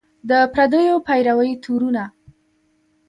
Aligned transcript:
د 0.29 0.31
پردیو 0.53 0.95
پیروۍ 1.07 1.51
تورونه 1.63 2.05